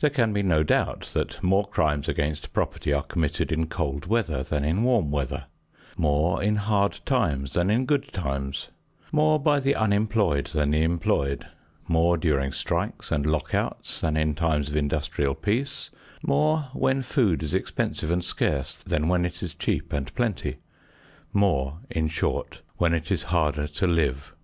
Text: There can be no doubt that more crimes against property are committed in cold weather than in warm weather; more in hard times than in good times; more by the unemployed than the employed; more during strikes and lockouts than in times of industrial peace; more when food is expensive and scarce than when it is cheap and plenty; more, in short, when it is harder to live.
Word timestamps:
There 0.00 0.10
can 0.10 0.34
be 0.34 0.42
no 0.42 0.62
doubt 0.62 1.08
that 1.14 1.42
more 1.42 1.66
crimes 1.66 2.06
against 2.06 2.52
property 2.52 2.92
are 2.92 3.02
committed 3.02 3.50
in 3.50 3.68
cold 3.68 4.04
weather 4.04 4.42
than 4.42 4.64
in 4.66 4.82
warm 4.82 5.10
weather; 5.10 5.46
more 5.96 6.42
in 6.42 6.56
hard 6.56 7.00
times 7.06 7.54
than 7.54 7.70
in 7.70 7.86
good 7.86 8.12
times; 8.12 8.68
more 9.12 9.40
by 9.40 9.60
the 9.60 9.74
unemployed 9.74 10.48
than 10.48 10.72
the 10.72 10.82
employed; 10.82 11.46
more 11.88 12.18
during 12.18 12.52
strikes 12.52 13.10
and 13.10 13.24
lockouts 13.24 13.98
than 14.02 14.14
in 14.14 14.34
times 14.34 14.68
of 14.68 14.76
industrial 14.76 15.34
peace; 15.34 15.88
more 16.22 16.68
when 16.74 17.00
food 17.00 17.42
is 17.42 17.54
expensive 17.54 18.10
and 18.10 18.26
scarce 18.26 18.76
than 18.76 19.08
when 19.08 19.24
it 19.24 19.42
is 19.42 19.54
cheap 19.54 19.90
and 19.94 20.14
plenty; 20.14 20.58
more, 21.32 21.78
in 21.88 22.08
short, 22.08 22.60
when 22.76 22.92
it 22.92 23.10
is 23.10 23.22
harder 23.32 23.66
to 23.66 23.86
live. 23.86 24.34